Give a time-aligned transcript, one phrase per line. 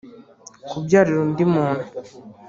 [0.69, 1.85] Kubyarira undi muntu